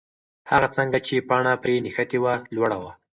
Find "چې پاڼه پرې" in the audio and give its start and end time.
1.07-1.75